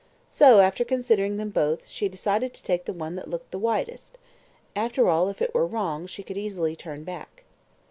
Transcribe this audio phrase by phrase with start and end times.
[0.27, 4.17] So, after considering them both, she decided to take the one that looked widest.
[4.75, 7.43] After all, if it were wrong, she could easily turn back.